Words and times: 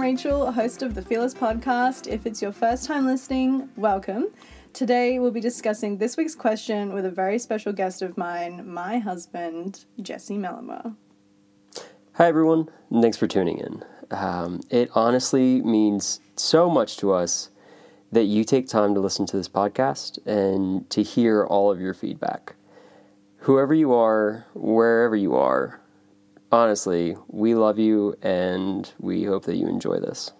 Rachel, 0.00 0.52
host 0.52 0.82
of 0.82 0.94
the 0.94 1.02
Fearless 1.02 1.34
podcast. 1.34 2.06
If 2.06 2.24
it's 2.24 2.40
your 2.40 2.52
first 2.52 2.84
time 2.84 3.04
listening, 3.04 3.68
welcome. 3.76 4.28
Today 4.72 5.18
we'll 5.18 5.32
be 5.32 5.40
discussing 5.40 5.98
this 5.98 6.16
week's 6.16 6.36
question 6.36 6.92
with 6.92 7.04
a 7.04 7.10
very 7.10 7.38
special 7.38 7.72
guest 7.72 8.00
of 8.00 8.16
mine, 8.16 8.72
my 8.72 8.98
husband, 8.98 9.86
Jesse 10.00 10.36
Mellimer. 10.36 10.94
Hi, 12.12 12.28
everyone. 12.28 12.68
Thanks 12.92 13.16
for 13.16 13.26
tuning 13.26 13.58
in. 13.58 13.84
Um, 14.12 14.60
it 14.70 14.88
honestly 14.94 15.62
means 15.62 16.20
so 16.36 16.70
much 16.70 16.96
to 16.98 17.12
us 17.12 17.50
that 18.12 18.24
you 18.24 18.44
take 18.44 18.68
time 18.68 18.94
to 18.94 19.00
listen 19.00 19.26
to 19.26 19.36
this 19.36 19.48
podcast 19.48 20.24
and 20.26 20.88
to 20.90 21.02
hear 21.02 21.44
all 21.44 21.72
of 21.72 21.80
your 21.80 21.92
feedback. 21.92 22.54
Whoever 23.38 23.74
you 23.74 23.92
are, 23.92 24.46
wherever 24.54 25.16
you 25.16 25.34
are, 25.34 25.80
honestly, 26.50 27.16
we 27.28 27.54
love 27.54 27.78
you 27.78 28.16
and 28.22 28.92
we 28.98 29.24
hope 29.24 29.44
that 29.44 29.56
you 29.56 29.68
enjoy 29.68 29.98
this. 29.98 30.32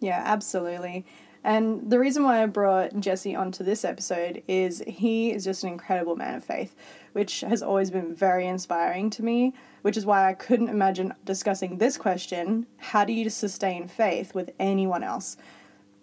Yeah, 0.00 0.22
absolutely. 0.24 1.04
And 1.44 1.90
the 1.90 1.98
reason 1.98 2.24
why 2.24 2.42
I 2.42 2.46
brought 2.46 2.98
Jesse 2.98 3.36
onto 3.36 3.62
this 3.62 3.84
episode 3.84 4.42
is 4.48 4.82
he 4.86 5.30
is 5.30 5.44
just 5.44 5.62
an 5.62 5.68
incredible 5.68 6.16
man 6.16 6.36
of 6.36 6.44
faith, 6.44 6.74
which 7.12 7.42
has 7.42 7.62
always 7.62 7.90
been 7.90 8.14
very 8.14 8.46
inspiring 8.46 9.10
to 9.10 9.22
me, 9.22 9.52
which 9.82 9.98
is 9.98 10.06
why 10.06 10.26
I 10.26 10.32
couldn't 10.32 10.70
imagine 10.70 11.12
discussing 11.26 11.76
this 11.76 11.98
question 11.98 12.66
how 12.78 13.04
do 13.04 13.12
you 13.12 13.28
sustain 13.28 13.88
faith 13.88 14.34
with 14.34 14.52
anyone 14.58 15.04
else? 15.04 15.36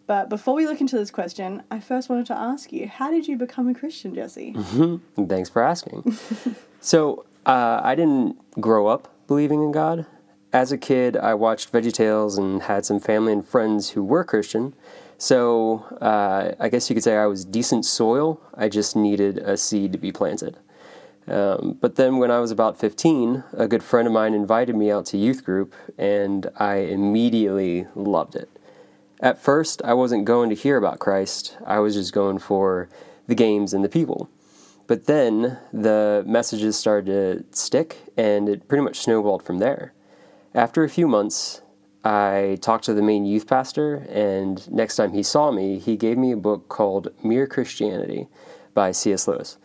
But 0.06 0.30
before 0.30 0.54
we 0.54 0.68
look 0.68 0.82
into 0.82 0.98
this 0.98 1.10
question, 1.10 1.64
I 1.72 1.80
first 1.80 2.08
wanted 2.10 2.28
to 2.28 2.38
ask 2.38 2.72
you 2.72 2.88
how 2.88 3.10
did 3.10 3.28
you 3.28 3.36
become 3.36 3.68
a 3.68 3.74
Christian, 3.74 4.14
Jesse? 4.14 4.54
Mm-hmm. 4.54 5.26
Thanks 5.26 5.50
for 5.50 5.64
asking. 5.64 6.18
so, 6.82 7.26
uh, 7.48 7.82
I 7.84 7.96
didn't 7.96 8.38
grow 8.62 8.86
up 8.86 9.12
believing 9.32 9.64
in 9.64 9.72
God. 9.72 10.06
As 10.52 10.74
a 10.74 10.78
kid, 10.78 11.16
I 11.16 11.36
watched 11.36 11.72
VeggieTales 11.72 12.38
and 12.38 12.64
had 12.64 12.86
some 12.86 13.00
family 13.00 13.32
and 13.32 13.48
friends 13.48 13.92
who 13.92 14.04
were 14.04 14.26
Christian. 14.26 14.74
So 15.18 15.86
uh, 16.02 16.52
I 16.60 16.68
guess 16.68 16.90
you 16.90 16.96
could 16.96 17.04
say 17.06 17.16
I 17.16 17.28
was 17.28 17.46
decent 17.46 17.86
soil. 17.86 18.42
I 18.56 18.68
just 18.68 18.94
needed 18.94 19.38
a 19.38 19.56
seed 19.56 19.94
to 19.94 19.98
be 19.98 20.12
planted. 20.12 20.58
Um, 21.30 21.78
but 21.80 21.96
then 21.96 22.18
when 22.18 22.30
I 22.30 22.40
was 22.40 22.52
about 22.52 22.78
15, 22.78 23.46
a 23.54 23.70
good 23.70 23.84
friend 23.84 24.06
of 24.06 24.12
mine 24.12 24.34
invited 24.34 24.76
me 24.76 24.92
out 24.92 25.06
to 25.06 25.18
youth 25.18 25.46
group, 25.46 25.76
and 25.98 26.50
I 26.58 26.80
immediately 26.98 27.88
loved 27.96 28.36
it. 28.36 28.50
At 29.22 29.42
first, 29.42 29.82
I 29.86 29.94
wasn't 29.94 30.26
going 30.26 30.50
to 30.50 30.56
hear 30.56 30.76
about 30.76 31.00
Christ, 31.00 31.56
I 31.66 31.80
was 31.80 31.96
just 31.96 32.12
going 32.12 32.40
for 32.40 32.90
the 33.28 33.36
games 33.36 33.74
and 33.74 33.82
the 33.82 33.88
people. 33.88 34.30
But 34.92 35.06
then 35.06 35.58
the 35.72 36.22
messages 36.28 36.76
started 36.76 37.06
to 37.06 37.58
stick, 37.58 38.12
and 38.18 38.50
it 38.50 38.68
pretty 38.68 38.84
much 38.84 39.00
snowballed 39.00 39.42
from 39.42 39.60
there. 39.60 39.94
After 40.54 40.84
a 40.84 40.90
few 40.90 41.08
months, 41.08 41.62
I 42.04 42.58
talked 42.60 42.84
to 42.88 42.94
the 42.94 43.02
main 43.02 43.24
youth 43.24 43.48
pastor, 43.48 44.06
and 44.10 44.70
next 44.70 44.98
time 44.98 45.14
he 45.14 45.24
saw 45.24 45.50
me, 45.50 45.80
he 45.80 45.96
gave 45.96 46.18
me 46.18 46.34
a 46.34 46.36
book 46.36 46.68
called 46.68 47.08
Mere 47.24 47.48
Christianity 47.48 48.28
by 48.74 48.92
C.S. 48.92 49.30
Lewis. 49.30 49.58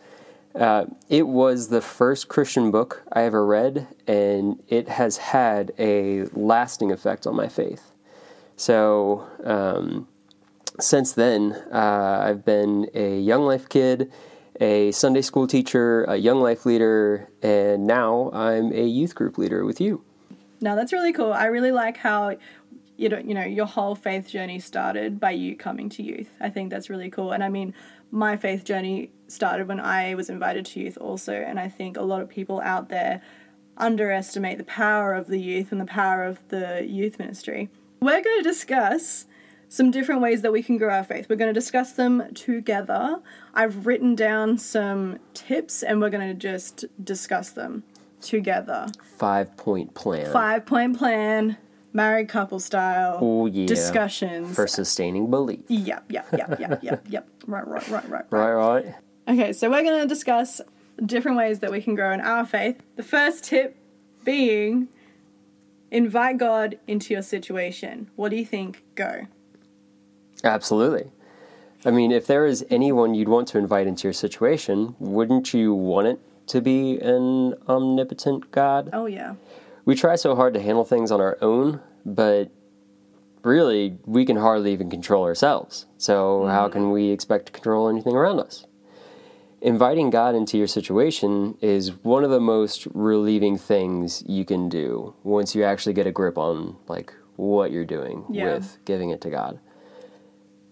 Uh, 0.55 0.85
it 1.09 1.27
was 1.27 1.67
the 1.67 1.81
first 1.81 2.29
Christian 2.29 2.71
book 2.71 3.03
I 3.11 3.23
ever 3.23 3.45
read, 3.45 3.85
and 4.07 4.63
it 4.69 4.87
has 4.87 5.17
had 5.17 5.73
a 5.77 6.23
lasting 6.31 6.89
effect 6.89 7.27
on 7.27 7.35
my 7.35 7.49
faith. 7.49 7.91
So, 8.55 9.27
um, 9.43 10.07
since 10.79 11.11
then, 11.11 11.51
uh, 11.69 12.23
I've 12.23 12.45
been 12.45 12.89
a 12.93 13.19
Young 13.19 13.41
Life 13.41 13.67
kid 13.67 14.09
a 14.59 14.91
Sunday 14.91 15.21
school 15.21 15.47
teacher, 15.47 16.03
a 16.05 16.15
young 16.15 16.41
life 16.41 16.65
leader, 16.65 17.29
and 17.41 17.85
now 17.85 18.31
I'm 18.33 18.71
a 18.73 18.85
youth 18.85 19.15
group 19.15 19.37
leader 19.37 19.65
with 19.65 19.79
you. 19.79 20.03
Now 20.61 20.75
that's 20.75 20.91
really 20.91 21.13
cool. 21.13 21.33
I 21.33 21.45
really 21.45 21.71
like 21.71 21.97
how 21.97 22.37
you 22.97 23.09
know, 23.09 23.19
you 23.19 23.35
know, 23.35 23.43
your 23.43 23.67
whole 23.67 23.95
faith 23.95 24.27
journey 24.27 24.59
started 24.59 25.19
by 25.19 25.31
you 25.31 25.55
coming 25.55 25.87
to 25.89 26.03
youth. 26.03 26.29
I 26.41 26.49
think 26.49 26.71
that's 26.71 26.89
really 26.89 27.09
cool. 27.09 27.31
And 27.31 27.43
I 27.43 27.49
mean, 27.49 27.73
my 28.11 28.35
faith 28.37 28.63
journey 28.63 29.11
started 29.27 29.67
when 29.67 29.79
I 29.79 30.15
was 30.15 30.29
invited 30.29 30.65
to 30.67 30.79
youth 30.79 30.97
also, 30.99 31.33
and 31.33 31.59
I 31.59 31.69
think 31.69 31.95
a 31.95 32.01
lot 32.01 32.21
of 32.21 32.29
people 32.29 32.59
out 32.61 32.89
there 32.89 33.21
underestimate 33.77 34.57
the 34.57 34.63
power 34.63 35.13
of 35.13 35.27
the 35.27 35.37
youth 35.37 35.71
and 35.71 35.79
the 35.79 35.85
power 35.85 36.23
of 36.23 36.39
the 36.49 36.85
youth 36.87 37.19
ministry. 37.19 37.69
We're 38.01 38.23
going 38.23 38.43
to 38.43 38.49
discuss 38.49 39.25
some 39.69 39.91
different 39.91 40.21
ways 40.21 40.41
that 40.41 40.51
we 40.51 40.63
can 40.63 40.77
grow 40.77 40.93
our 40.93 41.03
faith. 41.03 41.27
We're 41.29 41.35
going 41.35 41.53
to 41.53 41.59
discuss 41.59 41.91
them 41.93 42.33
together. 42.33 43.21
I've 43.53 43.85
written 43.85 44.15
down 44.15 44.57
some 44.57 45.19
tips 45.33 45.83
and 45.83 46.01
we're 46.01 46.09
going 46.09 46.27
to 46.27 46.33
just 46.33 46.85
discuss 47.03 47.49
them 47.49 47.83
together. 48.21 48.87
Five 49.17 49.55
point 49.57 49.93
plan. 49.93 50.31
Five 50.31 50.65
point 50.65 50.97
plan, 50.97 51.57
married 51.93 52.29
couple 52.29 52.59
style. 52.59 53.19
Oh, 53.21 53.45
yeah. 53.45 53.67
Discussions. 53.67 54.55
For 54.55 54.67
sustaining 54.67 55.29
belief. 55.29 55.61
Yep, 55.67 56.11
yep, 56.11 56.27
yep, 56.31 56.59
yep, 56.59 56.83
yep, 56.83 57.05
yep. 57.09 57.29
Right, 57.45 57.67
right, 57.67 57.87
right, 57.89 58.09
right, 58.09 58.31
right. 58.31 58.55
Right, 58.55 58.83
right. 58.83 58.95
Okay, 59.27 59.51
so 59.53 59.69
we're 59.69 59.83
going 59.83 60.01
to 60.01 60.07
discuss 60.07 60.61
different 61.05 61.37
ways 61.37 61.59
that 61.59 61.71
we 61.71 61.81
can 61.81 61.95
grow 61.95 62.13
in 62.13 62.21
our 62.21 62.45
faith. 62.45 62.81
The 62.95 63.03
first 63.03 63.43
tip 63.43 63.75
being 64.23 64.87
invite 65.91 66.37
God 66.37 66.79
into 66.87 67.13
your 67.13 67.21
situation. 67.21 68.09
What 68.15 68.29
do 68.29 68.37
you 68.37 68.45
think? 68.45 68.83
Go. 68.95 69.27
Absolutely. 70.43 71.11
I 71.85 71.91
mean, 71.91 72.11
if 72.11 72.27
there 72.27 72.45
is 72.45 72.65
anyone 72.69 73.13
you'd 73.13 73.29
want 73.29 73.47
to 73.49 73.57
invite 73.57 73.87
into 73.87 74.07
your 74.07 74.13
situation, 74.13 74.95
wouldn't 74.99 75.53
you 75.53 75.73
want 75.73 76.07
it 76.07 76.19
to 76.47 76.61
be 76.61 76.97
an 76.99 77.55
omnipotent 77.67 78.51
God? 78.51 78.89
Oh, 78.93 79.05
yeah. 79.05 79.35
We 79.85 79.95
try 79.95 80.15
so 80.15 80.35
hard 80.35 80.53
to 80.55 80.61
handle 80.61 80.83
things 80.83 81.11
on 81.11 81.21
our 81.21 81.37
own, 81.41 81.81
but 82.05 82.49
really, 83.43 83.97
we 84.05 84.25
can 84.25 84.37
hardly 84.37 84.73
even 84.73 84.89
control 84.89 85.23
ourselves. 85.23 85.85
So, 85.97 86.41
mm. 86.41 86.51
how 86.51 86.67
can 86.67 86.91
we 86.91 87.09
expect 87.09 87.47
to 87.47 87.51
control 87.51 87.87
anything 87.87 88.15
around 88.15 88.39
us? 88.39 88.65
Inviting 89.61 90.09
God 90.09 90.35
into 90.35 90.57
your 90.57 90.67
situation 90.67 91.57
is 91.61 92.03
one 92.03 92.23
of 92.23 92.29
the 92.29 92.39
most 92.39 92.87
relieving 92.93 93.57
things 93.57 94.23
you 94.27 94.45
can 94.45 94.69
do 94.69 95.15
once 95.23 95.55
you 95.55 95.63
actually 95.63 95.93
get 95.93 96.05
a 96.05 96.11
grip 96.11 96.37
on 96.37 96.75
like 96.87 97.13
what 97.37 97.71
you're 97.71 97.85
doing 97.85 98.25
yeah. 98.29 98.53
with 98.53 98.77
giving 98.85 99.09
it 99.09 99.21
to 99.21 99.29
God. 99.29 99.59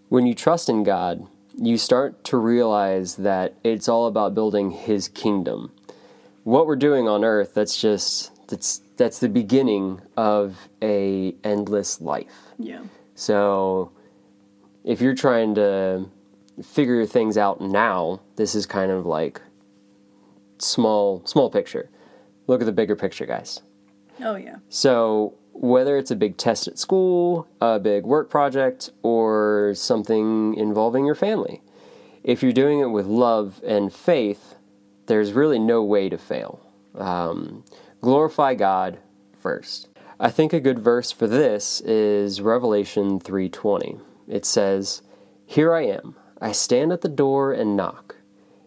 When 0.10 0.26
you 0.26 0.34
trust 0.34 0.70
in 0.70 0.84
God, 0.84 1.28
you 1.58 1.78
start 1.78 2.24
to 2.26 2.38
realize 2.38 3.16
that 3.16 3.56
it's 3.64 3.88
all 3.88 4.08
about 4.08 4.36
building 4.36 4.72
his 4.72 5.08
kingdom. 5.08 5.72
What 6.44 6.68
we're 6.68 6.76
doing 6.76 7.08
on 7.08 7.24
earth, 7.24 7.54
that's 7.54 7.80
just 7.80 8.32
that's 8.48 8.82
that's 8.98 9.20
the 9.20 9.30
beginning 9.30 10.02
of 10.16 10.70
a 10.82 11.36
endless 11.44 12.02
life. 12.02 12.36
Yeah. 12.60 12.84
So 13.16 13.92
if 14.84 15.02
you're 15.02 15.16
trying 15.16 15.56
to 15.56 16.10
figure 16.64 17.06
things 17.06 17.38
out 17.38 17.62
now, 17.62 18.22
this 18.36 18.54
is 18.54 18.66
kind 18.66 18.92
of 18.92 19.06
like 19.06 19.42
small 20.60 21.26
small 21.26 21.50
picture. 21.50 21.90
Look 22.48 22.62
at 22.62 22.66
the 22.66 22.72
bigger 22.72 22.96
picture, 22.96 23.26
guys. 23.26 23.62
Oh 24.22 24.36
yeah. 24.36 24.58
So 24.70 25.34
whether 25.56 25.98
it's 25.98 26.12
a 26.12 26.16
big 26.16 26.36
test 26.36 26.68
at 26.68 26.78
school, 26.78 27.48
a 27.62 27.80
big 27.80 28.06
work 28.06 28.30
project, 28.30 28.92
or 29.02 29.74
something 29.76 30.54
involving 30.56 31.06
your 31.06 31.16
family. 31.16 31.62
If 32.24 32.44
you're 32.44 32.52
doing 32.52 32.80
it 32.80 32.88
with 32.88 33.06
love 33.06 33.62
and 33.66 33.92
faith, 33.94 34.56
there's 35.06 35.32
really 35.32 35.60
no 35.60 35.82
way 35.84 36.10
to 36.10 36.18
fail. 36.18 36.60
Um, 36.96 37.64
glorify 38.02 38.56
God 38.56 39.00
first. 39.40 39.88
I 40.20 40.30
think 40.30 40.52
a 40.52 40.60
good 40.60 40.80
verse 40.80 41.12
for 41.12 41.28
this 41.28 41.82
is 41.82 42.42
Revelation 42.42 43.20
3:20. 43.20 44.00
It 44.28 44.46
says, 44.46 45.02
"Here 45.46 45.74
I 45.74 45.84
am. 45.84 46.16
I 46.42 46.52
stand 46.52 46.92
at 46.92 47.02
the 47.02 47.10
door 47.10 47.54
and 47.54 47.78
knock. 47.78 48.16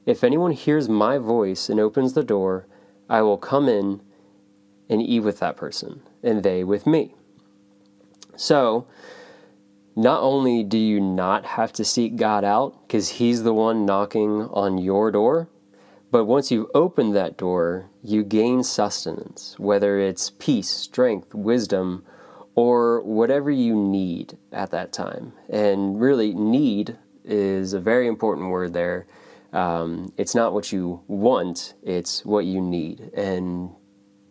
If 0.06 0.24
anyone 0.24 0.52
hears 0.52 0.88
my 0.88 1.18
voice 1.18 1.68
and 1.68 1.78
opens 1.78 2.14
the 2.14 2.24
door, 2.24 2.66
I 3.10 3.22
will 3.22 3.36
come 3.36 3.68
in 3.68 4.00
and 4.88 5.02
eat 5.02 5.20
with 5.20 5.40
that 5.40 5.56
person 5.56 6.02
and 6.22 6.42
they 6.42 6.64
with 6.64 6.86
me. 6.86 7.14
So, 8.36 8.86
not 9.96 10.22
only 10.22 10.62
do 10.62 10.78
you 10.78 11.00
not 11.00 11.44
have 11.44 11.72
to 11.72 11.84
seek 11.84 12.16
God 12.16 12.44
out 12.44 12.86
because 12.86 13.08
He's 13.10 13.42
the 13.42 13.52
one 13.52 13.84
knocking 13.84 14.42
on 14.52 14.78
your 14.78 15.10
door, 15.10 15.48
but 16.10 16.24
once 16.24 16.50
you've 16.50 16.70
opened 16.74 17.14
that 17.16 17.36
door, 17.36 17.90
you 18.02 18.22
gain 18.22 18.62
sustenance, 18.62 19.56
whether 19.58 19.98
it's 19.98 20.30
peace, 20.30 20.68
strength, 20.68 21.34
wisdom, 21.34 22.04
or 22.54 23.02
whatever 23.02 23.50
you 23.50 23.74
need 23.74 24.38
at 24.52 24.70
that 24.70 24.92
time. 24.92 25.32
And 25.48 26.00
really, 26.00 26.32
need 26.32 26.96
is 27.24 27.72
a 27.72 27.80
very 27.80 28.06
important 28.06 28.48
word 28.48 28.72
there. 28.72 29.06
Um, 29.52 30.12
it's 30.16 30.34
not 30.34 30.52
what 30.52 30.72
you 30.72 31.02
want, 31.08 31.74
it's 31.82 32.24
what 32.24 32.44
you 32.44 32.60
need. 32.60 33.10
And 33.14 33.70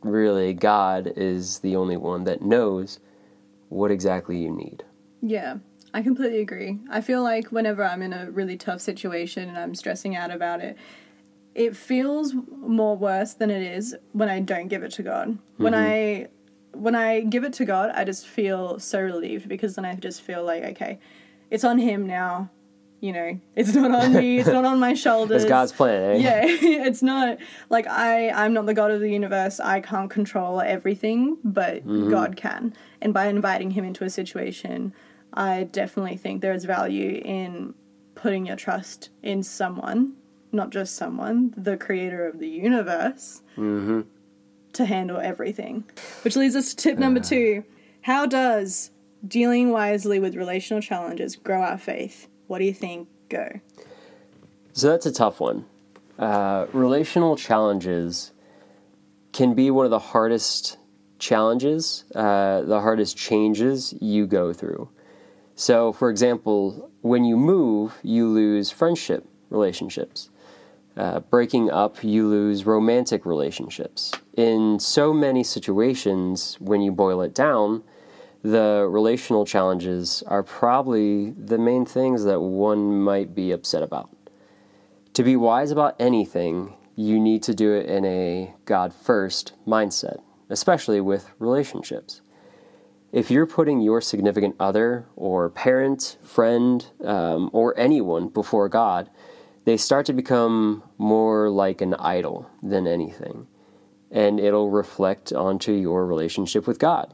really 0.10 0.54
God 0.54 1.12
is 1.16 1.60
the 1.60 1.76
only 1.76 1.98
one 1.98 2.24
that 2.26 2.42
knows 2.42 3.00
what 3.70 3.92
exactly 3.92 4.38
you 4.38 4.52
need. 4.52 4.84
Yeah, 5.22 5.58
I 5.94 6.02
completely 6.02 6.42
agree. 6.42 6.80
I 6.90 7.02
feel 7.02 7.24
like 7.24 7.52
whenever 7.52 7.84
I'm 7.84 8.02
in 8.02 8.14
a 8.14 8.30
really 8.32 8.58
tough 8.58 8.82
situation 8.82 9.50
and 9.50 9.58
I'm 9.58 9.76
stressing 9.76 10.16
out 10.16 10.32
about 10.32 10.62
it, 10.62 10.78
it 11.56 11.76
feels 11.76 12.36
more 12.52 12.96
worse 12.96 13.34
than 13.34 13.50
it 13.50 13.62
is 13.62 13.96
when 14.12 14.30
I 14.30 14.40
don't 14.40 14.68
give 14.68 14.84
it 14.84 14.92
to 14.94 15.04
God. 15.04 15.30
Mm-hmm. 15.30 15.64
When 15.64 15.74
I 15.74 16.28
when 16.74 16.96
I 16.96 17.22
give 17.22 17.44
it 17.44 17.54
to 17.54 17.66
God, 17.66 17.92
I 17.94 18.04
just 18.04 18.28
feel 18.28 18.78
so 18.78 19.02
relieved 19.02 19.50
because 19.50 19.76
then 19.76 19.86
I 19.86 19.96
just 19.96 20.22
feel 20.22 20.44
like, 20.44 20.64
okay, 20.64 21.00
it's 21.50 21.64
on 21.64 21.80
Him 21.80 22.06
now. 22.06 22.52
You 23.00 23.14
know, 23.14 23.40
it's 23.56 23.76
not 23.76 23.92
on 23.92 24.14
me. 24.14 24.40
It's 24.40 24.50
not 24.50 24.66
on 24.66 24.80
my 24.80 24.94
shoulders. 25.06 25.44
It's 25.44 25.50
God's 25.50 25.72
plan, 25.72 26.16
eh? 26.16 26.18
Yeah, 26.18 26.42
it's 26.88 27.04
not 27.04 27.38
like 27.70 27.86
I. 27.88 28.30
I'm 28.30 28.54
not 28.54 28.66
the 28.66 28.74
God 28.74 28.90
of 28.92 29.00
the 29.02 29.10
universe. 29.12 29.60
I 29.60 29.82
can't 29.82 30.10
control 30.10 30.62
everything, 30.62 31.38
but 31.44 31.86
God 31.86 32.36
can. 32.38 32.74
And 33.02 33.14
by 33.14 33.28
inviting 33.28 33.72
Him 33.72 33.86
into 33.86 34.04
a 34.04 34.10
situation, 34.10 34.94
I 35.34 35.66
definitely 35.66 36.18
think 36.18 36.42
there 36.42 36.54
is 36.54 36.66
value 36.66 37.22
in 37.24 37.76
putting 38.16 38.48
your 38.48 38.56
trust 38.56 39.12
in 39.22 39.44
someone, 39.44 40.14
not 40.52 40.72
just 40.72 40.96
someone, 40.96 41.54
the 41.56 41.78
Creator 41.78 42.26
of 42.28 42.40
the 42.40 42.48
universe 42.50 43.42
Mm-hmm. 43.58 44.02
to 44.74 44.86
handle 44.86 45.20
everything. 45.20 45.84
Which 46.24 46.36
leads 46.36 46.56
us 46.56 46.70
to 46.72 46.76
tip 46.76 46.98
number 46.98 47.20
two. 47.20 47.64
How 48.02 48.26
does 48.26 48.90
dealing 49.28 49.70
wisely 49.72 50.20
with 50.20 50.36
relational 50.36 50.82
challenges 50.82 51.36
grow 51.36 51.62
our 51.62 51.78
faith? 51.78 52.28
What 52.48 52.60
do 52.60 52.66
you 52.66 52.74
think? 52.74 53.10
Go. 53.30 53.60
So 54.74 54.90
that's 54.90 55.06
a 55.06 55.12
tough 55.12 55.40
one. 55.40 55.66
Uh, 56.18 56.68
relational 56.74 57.36
challenges 57.36 58.32
can 59.34 59.54
be 59.54 59.70
one 59.70 59.86
of 59.86 59.92
the 59.92 60.00
hardest 60.00 60.78
challenges, 61.20 62.06
uh, 62.16 62.62
the 62.62 62.80
hardest 62.80 63.18
changes 63.18 63.94
you 64.00 64.26
go 64.26 64.54
through. 64.54 64.90
So, 65.56 65.92
for 65.92 66.10
example, 66.10 66.92
when 67.02 67.26
you 67.26 67.38
move, 67.38 68.00
you 68.04 68.28
lose 68.28 68.72
friendship 68.72 69.28
relationships. 69.50 70.30
Uh, 70.96 71.20
breaking 71.20 71.70
up, 71.70 72.04
you 72.04 72.28
lose 72.28 72.66
romantic 72.66 73.26
relationships. 73.26 74.12
In 74.36 74.80
so 74.80 75.14
many 75.14 75.44
situations, 75.44 76.58
when 76.60 76.82
you 76.82 76.92
boil 76.92 77.22
it 77.22 77.36
down, 77.36 77.84
the 78.52 78.88
relational 78.90 79.46
challenges 79.46 80.24
are 80.26 80.42
probably 80.42 81.32
the 81.32 81.58
main 81.58 81.86
things 81.86 82.24
that 82.24 82.40
one 82.40 83.02
might 83.02 83.36
be 83.36 83.52
upset 83.52 83.84
about. 83.84 84.10
To 85.16 85.24
be 85.24 85.36
wise 85.36 85.70
about 85.70 85.98
anything, 86.00 86.74
you 86.96 87.20
need 87.20 87.44
to 87.44 87.54
do 87.54 87.74
it 87.74 87.88
in 87.88 88.06
a 88.06 88.54
God 88.64 88.94
first 88.94 89.52
mindset, 89.68 90.22
especially 90.50 91.02
with 91.02 91.30
relationships. 91.40 92.22
If 93.12 93.30
you're 93.30 93.48
putting 93.48 93.82
your 93.82 94.00
significant 94.00 94.56
other 94.62 95.08
or 95.18 95.50
parent, 95.50 96.18
friend, 96.24 96.86
um, 97.04 97.50
or 97.52 97.78
anyone 97.78 98.30
before 98.30 98.70
God, 98.70 99.10
they 99.66 99.76
start 99.76 100.06
to 100.06 100.14
become 100.14 100.84
more 100.98 101.50
like 101.50 101.82
an 101.82 101.96
idol 101.96 102.50
than 102.64 102.88
anything, 102.88 103.48
and 104.10 104.40
it'll 104.40 104.70
reflect 104.70 105.34
onto 105.34 105.74
your 105.74 106.06
relationship 106.06 106.66
with 106.66 106.80
God. 106.80 107.14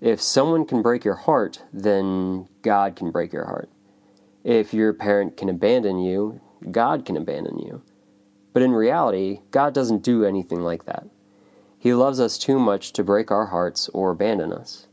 If 0.00 0.20
someone 0.20 0.66
can 0.66 0.82
break 0.82 1.04
your 1.04 1.14
heart, 1.14 1.62
then 1.72 2.48
God 2.62 2.96
can 2.96 3.10
break 3.10 3.32
your 3.32 3.46
heart. 3.46 3.70
If 4.44 4.74
your 4.74 4.92
parent 4.92 5.36
can 5.36 5.48
abandon 5.48 5.98
you, 5.98 6.40
God 6.70 7.04
can 7.04 7.16
abandon 7.16 7.58
you. 7.58 7.82
But 8.52 8.62
in 8.62 8.72
reality, 8.72 9.40
God 9.50 9.74
doesn't 9.74 10.02
do 10.02 10.24
anything 10.24 10.60
like 10.60 10.84
that. 10.84 11.06
He 11.78 11.94
loves 11.94 12.20
us 12.20 12.38
too 12.38 12.58
much 12.58 12.92
to 12.94 13.04
break 13.04 13.30
our 13.30 13.46
hearts 13.46 13.88
or 13.90 14.10
abandon 14.10 14.52
us. 14.52 14.86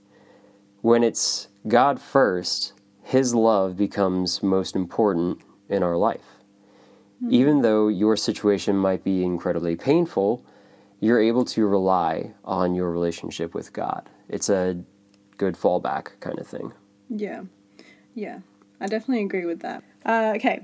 When 0.82 1.04
it's 1.04 1.48
God 1.68 2.00
first, 2.00 2.74
His 3.04 3.34
love 3.34 3.78
becomes 3.78 4.44
most 4.44 4.76
important 4.76 5.42
in 5.70 5.82
our 5.82 5.96
life. 5.96 6.40
Hmm. 7.20 7.34
Even 7.34 7.62
though 7.62 7.88
your 7.88 8.18
situation 8.18 8.76
might 8.76 9.04
be 9.04 9.24
incredibly 9.24 9.76
painful, 9.76 10.46
you're 11.00 11.22
able 11.22 11.46
to 11.46 11.66
rely 11.68 12.34
on 12.44 12.76
your 12.76 12.92
relationship 12.92 13.54
with 13.54 13.74
God. 13.74 14.10
It's 14.30 14.50
a 14.50 14.84
good 15.38 15.56
fallback 15.56 16.20
kind 16.20 16.40
of 16.40 16.48
thing. 16.48 16.74
Yeah. 17.10 17.44
Yeah. 18.16 18.40
I 18.80 18.88
definitely 18.88 19.24
agree 19.24 19.46
with 19.46 19.62
that. 19.62 19.84
Uh, 20.06 20.34
okay. 20.36 20.62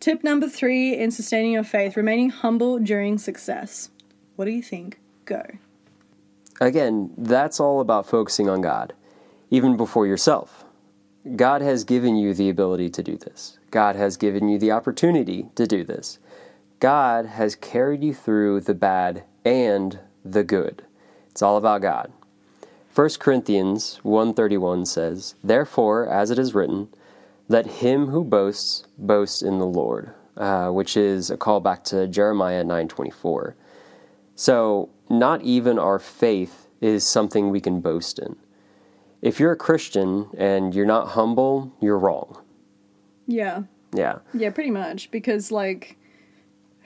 Tip 0.00 0.24
number 0.24 0.48
three 0.48 0.96
in 0.96 1.10
sustaining 1.10 1.52
your 1.52 1.64
faith 1.64 1.96
remaining 1.96 2.30
humble 2.30 2.78
during 2.78 3.18
success. 3.18 3.90
What 4.36 4.46
do 4.46 4.50
you 4.50 4.62
think? 4.62 4.98
Go. 5.24 5.42
Again, 6.60 7.12
that's 7.16 7.60
all 7.60 7.80
about 7.80 8.06
focusing 8.06 8.48
on 8.48 8.60
God, 8.60 8.94
even 9.50 9.76
before 9.76 10.06
yourself. 10.06 10.64
God 11.36 11.62
has 11.62 11.84
given 11.84 12.16
you 12.16 12.34
the 12.34 12.48
ability 12.48 12.90
to 12.90 13.02
do 13.02 13.16
this. 13.16 13.58
God 13.70 13.94
has 13.94 14.16
given 14.16 14.48
you 14.48 14.58
the 14.58 14.72
opportunity 14.72 15.46
to 15.54 15.66
do 15.66 15.84
this. 15.84 16.18
God 16.80 17.26
has 17.26 17.54
carried 17.54 18.02
you 18.02 18.12
through 18.12 18.62
the 18.62 18.74
bad 18.74 19.22
and 19.44 20.00
the 20.24 20.42
good. 20.42 20.84
It's 21.30 21.42
all 21.42 21.56
about 21.56 21.80
God. 21.80 22.12
1 22.94 23.08
Corinthians 23.20 24.00
1:31 24.02 24.84
says, 24.84 25.34
"Therefore, 25.42 26.06
as 26.06 26.30
it 26.30 26.38
is 26.38 26.54
written, 26.54 26.88
let 27.48 27.66
him 27.66 28.08
who 28.08 28.22
boasts 28.22 28.84
boast 28.98 29.42
in 29.42 29.58
the 29.58 29.66
Lord," 29.66 30.10
uh, 30.36 30.68
which 30.68 30.94
is 30.94 31.30
a 31.30 31.38
call 31.38 31.60
back 31.60 31.84
to 31.84 32.06
Jeremiah 32.06 32.62
9:24. 32.62 33.54
So, 34.34 34.90
not 35.08 35.40
even 35.40 35.78
our 35.78 35.98
faith 35.98 36.68
is 36.82 37.02
something 37.04 37.48
we 37.48 37.60
can 37.60 37.80
boast 37.80 38.18
in. 38.18 38.36
If 39.22 39.40
you're 39.40 39.52
a 39.52 39.56
Christian 39.56 40.28
and 40.36 40.74
you're 40.74 40.84
not 40.84 41.08
humble, 41.08 41.72
you're 41.80 41.98
wrong. 41.98 42.36
Yeah. 43.26 43.62
Yeah. 43.94 44.18
Yeah, 44.34 44.50
pretty 44.50 44.70
much. 44.70 45.10
Because, 45.10 45.50
like, 45.50 45.96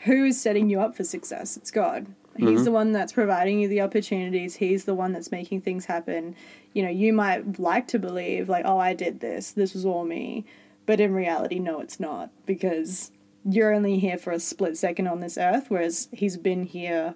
who 0.04 0.26
is 0.26 0.40
setting 0.40 0.68
you 0.68 0.80
up 0.80 0.94
for 0.96 1.02
success? 1.02 1.56
It's 1.56 1.70
God. 1.72 2.06
He's 2.38 2.64
the 2.64 2.70
one 2.70 2.92
that's 2.92 3.12
providing 3.12 3.60
you 3.60 3.68
the 3.68 3.80
opportunities. 3.80 4.56
He's 4.56 4.84
the 4.84 4.94
one 4.94 5.12
that's 5.12 5.30
making 5.30 5.62
things 5.62 5.86
happen. 5.86 6.34
You 6.72 6.82
know, 6.82 6.90
you 6.90 7.12
might 7.12 7.58
like 7.58 7.88
to 7.88 7.98
believe, 7.98 8.48
like, 8.48 8.64
oh, 8.66 8.78
I 8.78 8.94
did 8.94 9.20
this, 9.20 9.52
this 9.52 9.74
was 9.74 9.84
all 9.84 10.04
me. 10.04 10.44
But 10.84 11.00
in 11.00 11.14
reality, 11.14 11.58
no, 11.58 11.80
it's 11.80 11.98
not. 11.98 12.30
Because 12.46 13.10
you're 13.44 13.74
only 13.74 13.98
here 13.98 14.18
for 14.18 14.32
a 14.32 14.40
split 14.40 14.76
second 14.76 15.06
on 15.06 15.20
this 15.20 15.38
earth, 15.38 15.66
whereas 15.68 16.08
He's 16.12 16.36
been 16.36 16.64
here 16.64 17.14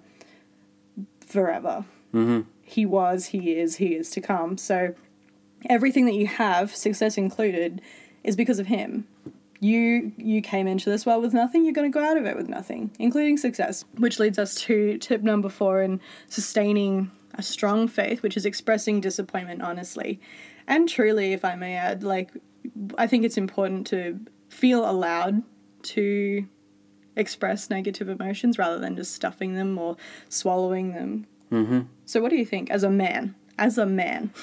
forever. 1.25 1.85
Mm-hmm. 2.13 2.41
He 2.63 2.85
was, 2.85 3.27
He 3.27 3.53
is, 3.53 3.77
He 3.77 3.95
is 3.95 4.09
to 4.11 4.21
come. 4.21 4.57
So 4.57 4.95
everything 5.69 6.05
that 6.05 6.15
you 6.15 6.27
have, 6.27 6.75
success 6.75 7.17
included, 7.17 7.81
is 8.23 8.35
because 8.35 8.59
of 8.59 8.67
Him 8.67 9.07
you 9.61 10.11
you 10.17 10.41
came 10.41 10.67
into 10.67 10.89
this 10.89 11.05
world 11.05 11.21
with 11.21 11.33
nothing 11.33 11.63
you're 11.63 11.73
going 11.73 11.89
to 11.89 11.97
go 11.97 12.03
out 12.03 12.17
of 12.17 12.25
it 12.25 12.35
with 12.35 12.49
nothing 12.49 12.91
including 12.97 13.37
success 13.37 13.85
which 13.97 14.19
leads 14.19 14.39
us 14.39 14.55
to 14.55 14.97
tip 14.97 15.21
number 15.21 15.47
four 15.49 15.83
in 15.83 16.01
sustaining 16.27 17.09
a 17.35 17.43
strong 17.43 17.87
faith 17.87 18.23
which 18.23 18.35
is 18.35 18.45
expressing 18.45 18.99
disappointment 18.99 19.61
honestly. 19.61 20.19
And 20.67 20.89
truly 20.89 21.31
if 21.31 21.45
i 21.45 21.55
may 21.55 21.75
add 21.75 22.03
like 22.03 22.31
i 22.97 23.05
think 23.07 23.23
it's 23.23 23.37
important 23.37 23.87
to 23.87 24.19
feel 24.49 24.89
allowed 24.89 25.43
to 25.83 26.45
express 27.15 27.69
negative 27.69 28.09
emotions 28.09 28.57
rather 28.57 28.79
than 28.79 28.95
just 28.95 29.13
stuffing 29.13 29.55
them 29.55 29.77
or 29.77 29.95
swallowing 30.29 30.93
them. 30.93 31.27
Mm-hmm. 31.51 31.81
so 32.05 32.21
what 32.21 32.29
do 32.29 32.37
you 32.37 32.45
think 32.45 32.71
as 32.71 32.83
a 32.83 32.89
man 32.89 33.35
as 33.59 33.77
a 33.77 33.85
man 33.85 34.33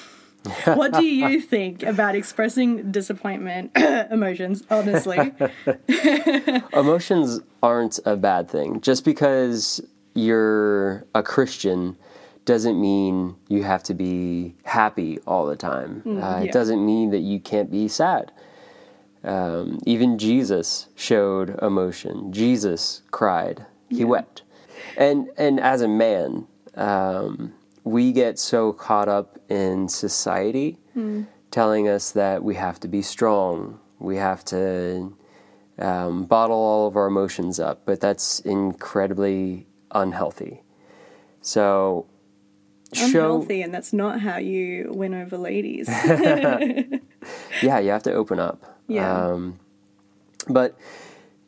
what 0.65 0.93
do 0.93 1.05
you 1.05 1.41
think 1.41 1.83
about 1.83 2.15
expressing 2.15 2.91
disappointment 2.91 3.71
emotions 4.11 4.63
honestly 4.71 5.33
Emotions 6.73 7.41
aren't 7.63 7.99
a 8.05 8.17
bad 8.17 8.49
thing. 8.49 8.81
Just 8.81 9.05
because 9.05 9.81
you're 10.15 11.05
a 11.15 11.23
Christian 11.23 11.97
doesn't 12.45 12.81
mean 12.81 13.37
you 13.49 13.63
have 13.63 13.83
to 13.85 13.95
be 13.95 14.55
happy 14.65 15.19
all 15.27 15.47
the 15.47 15.57
time. 15.57 16.03
uh, 16.07 16.11
yeah. 16.11 16.41
It 16.43 16.53
doesn't 16.53 16.85
mean 16.85 17.11
that 17.11 17.19
you 17.19 17.41
can't 17.41 17.71
be 17.71 17.89
sad. 17.89 18.33
Um, 19.25 19.81
even 19.85 20.19
Jesus 20.19 20.89
showed 20.95 21.59
emotion. 21.63 22.33
Jesus 22.33 23.03
cried. 23.11 23.67
He 23.91 24.05
wept. 24.05 24.43
And 24.97 25.29
and 25.37 25.59
as 25.61 25.83
a 25.83 25.89
man, 25.89 26.47
um, 26.75 27.53
we 27.89 28.13
get 28.13 28.39
so 28.39 28.73
caught 28.73 29.09
up 29.09 29.39
in 29.49 29.89
society 29.89 30.79
telling 31.51 31.89
us 31.89 32.13
that 32.13 32.43
we 32.43 32.55
have 32.55 32.79
to 32.81 32.89
be 32.89 33.03
strong. 33.03 33.81
We 33.99 34.17
have 34.17 34.45
to 34.47 35.17
um, 35.79 36.25
bottle 36.25 36.57
all 36.57 36.87
of 36.87 36.97
our 36.97 37.07
emotions 37.07 37.59
up, 37.59 37.83
but 37.85 38.01
that's 38.01 38.41
incredibly 38.41 39.67
unhealthy. 39.91 40.63
So, 41.41 42.07
show 42.93 43.07
unhealthy 43.07 43.63
and 43.63 43.73
that's 43.73 43.93
not 43.93 44.21
how 44.21 44.39
you 44.39 44.91
win 44.95 45.15
over 45.15 45.37
ladies 45.37 45.89
yeah, 47.63 47.79
you 47.79 47.91
have 47.91 48.03
to 48.05 48.13
open 48.13 48.39
up. 48.39 48.79
Yeah. 48.87 49.31
Um, 49.31 49.61
but 50.49 50.77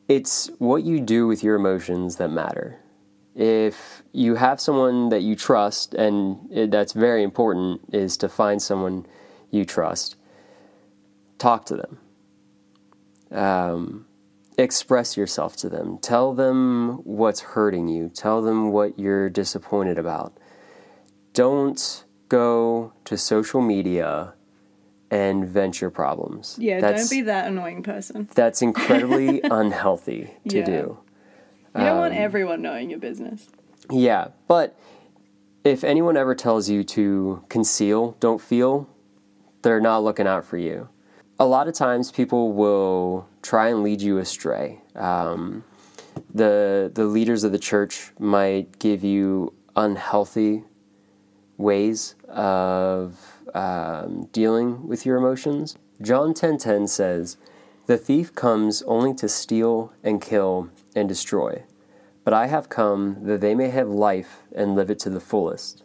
it's 0.08 0.50
what 0.58 0.82
you 0.84 1.00
do 1.00 1.26
with 1.26 1.42
your 1.42 1.56
emotions 1.56 2.16
that 2.16 2.30
matter. 2.30 2.80
If 3.34 4.02
you 4.12 4.34
have 4.34 4.60
someone 4.60 5.08
that 5.10 5.22
you 5.22 5.36
trust, 5.36 5.94
and 5.94 6.72
that's 6.72 6.92
very 6.92 7.22
important, 7.22 7.82
is 7.92 8.16
to 8.18 8.28
find 8.28 8.60
someone 8.60 9.06
you 9.50 9.64
trust, 9.64 10.16
talk 11.38 11.64
to 11.66 11.76
them. 11.76 11.98
Um, 13.30 14.06
express 14.58 15.16
yourself 15.16 15.56
to 15.58 15.68
them. 15.68 15.98
Tell 15.98 16.34
them 16.34 16.98
what's 17.04 17.40
hurting 17.40 17.88
you. 17.88 18.08
Tell 18.08 18.42
them 18.42 18.72
what 18.72 18.98
you're 18.98 19.30
disappointed 19.30 19.98
about. 19.98 20.36
Don't 21.32 22.04
go 22.28 22.92
to 23.04 23.16
social 23.16 23.60
media 23.60 24.34
and 25.10 25.46
vent 25.46 25.80
your 25.80 25.90
problems. 25.90 26.56
Yeah, 26.60 26.80
that's, 26.80 27.08
don't 27.08 27.18
be 27.18 27.22
that 27.22 27.46
annoying 27.48 27.82
person. 27.82 28.28
That's 28.34 28.62
incredibly 28.62 29.40
unhealthy 29.44 30.34
to 30.48 30.58
Yeah. 30.58 30.64
do. 30.64 30.98
You 31.74 31.80
don't 31.82 31.92
Um, 31.92 31.98
want 31.98 32.14
everyone 32.14 32.62
knowing 32.62 32.90
your 32.90 32.98
business. 32.98 33.48
Yeah, 33.90 34.28
but 34.48 34.76
if 35.64 35.84
anyone 35.84 36.16
ever 36.16 36.34
tells 36.34 36.68
you 36.68 36.82
to 36.84 37.44
conceal, 37.48 38.16
don't 38.20 38.40
feel, 38.40 38.88
they're 39.62 39.80
not 39.80 40.02
looking 40.02 40.26
out 40.26 40.44
for 40.44 40.56
you. 40.56 40.88
A 41.38 41.46
lot 41.46 41.68
of 41.68 41.74
times 41.74 42.10
people 42.12 42.52
will 42.52 43.26
try 43.42 43.68
and 43.68 43.82
lead 43.82 44.02
you 44.02 44.18
astray. 44.18 44.80
Um, 44.94 45.64
the 46.34 46.90
the 46.92 47.04
leaders 47.04 47.44
of 47.44 47.52
the 47.52 47.58
church 47.58 48.12
might 48.18 48.78
give 48.78 49.02
you 49.04 49.52
unhealthy 49.76 50.64
ways 51.56 52.14
of 52.28 53.18
um, 53.54 54.28
dealing 54.32 54.86
with 54.86 55.06
your 55.06 55.16
emotions. 55.16 55.76
John 56.02 56.34
10:10 56.34 56.88
says, 56.88 57.36
"The 57.90 57.98
thief 57.98 58.32
comes 58.36 58.82
only 58.82 59.14
to 59.14 59.28
steal 59.28 59.92
and 60.04 60.20
kill 60.20 60.68
and 60.94 61.08
destroy, 61.08 61.64
but 62.22 62.32
I 62.32 62.46
have 62.46 62.68
come 62.68 63.16
that 63.22 63.40
they 63.40 63.52
may 63.52 63.68
have 63.70 63.88
life 63.88 64.44
and 64.54 64.76
live 64.76 64.92
it 64.92 65.00
to 65.00 65.10
the 65.10 65.18
fullest." 65.18 65.82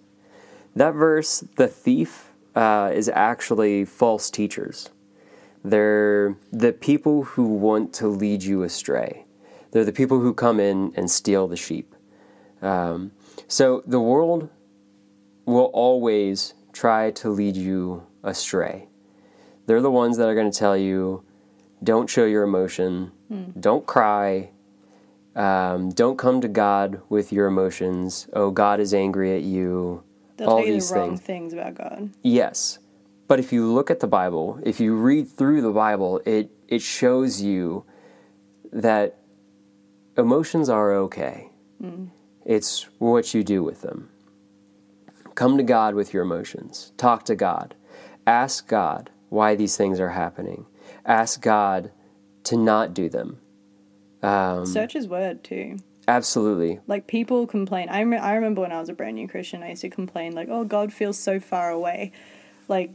That 0.76 0.94
verse, 0.94 1.44
the 1.56 1.68
thief, 1.68 2.32
uh, 2.56 2.92
is 2.94 3.10
actually 3.10 3.86
false 3.86 4.30
teachers. 4.30 4.92
They're 5.64 6.38
the 6.52 6.74
people 6.74 7.24
who 7.24 7.48
want 7.48 7.92
to 7.94 8.08
lead 8.08 8.44
you 8.44 8.62
astray. 8.62 9.26
They're 9.72 9.84
the 9.84 9.92
people 9.92 10.20
who 10.20 10.36
come 10.36 10.60
in 10.60 10.94
and 10.96 11.10
steal 11.10 11.48
the 11.48 11.56
sheep. 11.56 11.96
Um, 12.62 13.14
so 13.48 13.82
the 13.88 14.00
world 14.00 14.50
will 15.48 15.72
always 15.74 16.54
try 16.72 17.10
to 17.22 17.30
lead 17.32 17.58
you 17.58 18.04
astray. 18.22 18.90
They're 19.66 19.82
the 19.82 19.90
ones 20.04 20.18
that 20.18 20.28
are 20.28 20.36
going 20.36 20.52
to 20.52 20.60
tell 20.66 20.78
you, 20.78 21.24
don't 21.86 22.10
show 22.10 22.25
your 22.25 22.44
emotion, 22.44 23.12
don't 23.60 23.86
cry, 23.86 24.50
um, 25.36 25.89
don't 25.92 26.18
come 26.18 26.42
to 26.42 26.48
God 26.48 27.01
with 27.10 27.32
your 27.32 27.48
emotions. 27.48 28.27
Oh, 28.34 28.51
God 28.51 28.80
is 28.80 28.94
angry 28.94 29.36
at 29.36 29.44
you. 29.44 30.04
They'll 30.38 30.50
all 30.50 30.58
tell 30.58 30.68
you 30.68 30.74
these 30.74 30.89
the 30.89 30.96
wrong 30.96 31.10
things. 31.10 31.22
things 31.22 31.54
about 31.54 31.75
God. 31.75 32.10
Yes. 32.24 32.80
But 33.27 33.39
if 33.39 33.51
you 33.51 33.72
look 33.72 33.89
at 33.89 34.00
the 34.00 34.08
Bible, 34.08 34.60
if 34.63 34.80
you 34.80 34.96
read 34.96 35.27
through 35.27 35.62
the 35.62 35.72
Bible, 35.72 36.22
it, 36.25 36.51
it 36.68 36.82
shows 36.82 37.42
you 37.42 37.86
that 38.72 39.18
emotions 40.18 40.70
are 40.70 40.94
okay. 40.94 41.50
It's 42.46 42.84
what 43.00 43.34
you 43.34 43.44
do 43.44 43.63
with 43.63 43.82
them. 43.82 44.10
Come 45.34 45.58
to 45.58 45.63
God 45.63 45.96
with 45.96 46.13
your 46.13 46.24
emotions. 46.24 46.94
Talk 46.98 47.25
to 47.25 47.36
God. 47.36 47.75
Ask 48.25 48.68
God 48.68 49.10
why 49.30 49.56
these 49.56 49.75
things 49.75 50.00
are 50.00 50.12
happening. 50.12 50.65
Ask 51.06 51.42
God 51.42 51.92
to 52.46 52.58
not 52.58 52.94
do 52.94 53.10
them. 53.10 53.40
Um, 54.24 54.66
Search 54.66 54.94
His 54.94 55.08
Word 55.08 55.44
too. 55.44 55.78
absolutely. 56.08 56.80
Like 56.88 57.08
people 57.08 57.46
complain. 57.48 57.90
I, 57.90 58.04
rem- 58.04 58.24
I 58.24 58.34
remember 58.36 58.62
when 58.62 58.72
I 58.72 58.80
was 58.80 58.90
a 58.90 58.94
brand 58.94 59.16
new 59.16 59.28
Christian, 59.28 59.62
I 59.64 59.70
used 59.70 59.82
to 59.82 59.90
complain 59.90 60.34
like, 60.34 60.48
"Oh, 60.50 60.64
God 60.64 60.92
feels 60.94 61.18
so 61.18 61.40
far 61.40 61.70
away." 61.70 62.12
Like, 62.68 62.92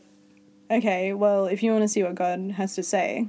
okay, 0.71 1.12
well, 1.12 1.47
if 1.47 1.62
you 1.62 1.71
want 1.71 1.83
to 1.83 1.88
see 1.88 2.02
what 2.02 2.17
God 2.17 2.52
has 2.57 2.75
to 2.75 2.83
say, 2.83 3.29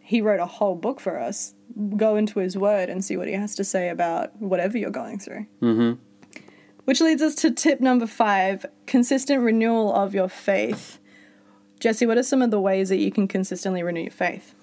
He 0.00 0.22
wrote 0.22 0.40
a 0.40 0.46
whole 0.46 0.74
book 0.74 1.00
for 1.00 1.18
us. 1.20 1.54
Go 1.96 2.16
into 2.16 2.38
His 2.40 2.56
Word 2.56 2.88
and 2.88 3.04
see 3.04 3.16
what 3.18 3.28
He 3.28 3.34
has 3.34 3.54
to 3.56 3.64
say 3.64 3.88
about 3.90 4.34
whatever 4.40 4.78
you're 4.78 4.90
going 4.90 5.18
through. 5.18 5.46
hmm 5.60 5.92
Which 6.84 7.00
leads 7.02 7.20
us 7.22 7.34
to 7.36 7.50
tip 7.50 7.80
number 7.80 8.06
five: 8.06 8.64
consistent 8.86 9.42
renewal 9.42 9.92
of 9.94 10.14
your 10.14 10.28
faith. 10.30 10.98
Jesse, 11.82 12.06
what 12.06 12.16
are 12.16 12.22
some 12.22 12.42
of 12.42 12.52
the 12.52 12.60
ways 12.60 12.90
that 12.90 12.98
you 12.98 13.10
can 13.10 13.26
consistently 13.26 13.82
renew 13.82 14.02
your 14.02 14.12
faith? 14.12 14.54